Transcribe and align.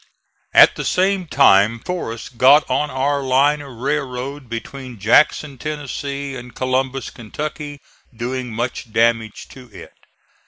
At 0.51 0.75
the 0.77 0.83
same 0.83 1.27
time 1.27 1.77
Forrest 1.79 2.39
got 2.39 2.67
on 2.71 2.89
our 2.89 3.21
line 3.21 3.61
of 3.61 3.77
railroad 3.77 4.49
between 4.49 4.97
Jackson, 4.97 5.59
Tennessee, 5.59 6.35
and 6.35 6.55
Columbus, 6.55 7.11
Kentucky, 7.11 7.79
doing 8.11 8.51
much 8.51 8.91
damage 8.91 9.47
to 9.49 9.69
it. 9.71 9.93